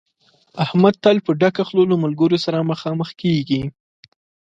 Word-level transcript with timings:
احمد 0.63 0.95
تل 1.03 1.17
په 1.25 1.31
ډکه 1.41 1.63
خوله 1.67 1.83
له 1.91 1.95
ملګرو 2.03 2.37
سره 2.45 2.67
مخامخ 2.71 3.09
کېږي. 3.21 3.61